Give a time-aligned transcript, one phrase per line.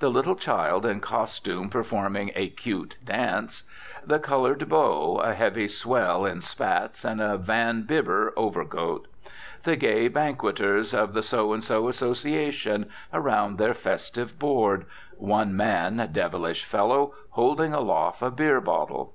[0.00, 3.62] The little child in costume performing a cute dance.
[4.04, 9.06] The coloured beau, a heavy swell, in spats and a van Bibber overcoat.
[9.62, 14.86] The gay banqueters of the So and So Association, around their festive board
[15.18, 17.14] (one man, devilish fellow!
[17.28, 19.12] holding aloft a beer bottle).